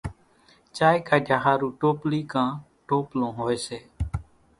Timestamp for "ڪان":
2.33-2.49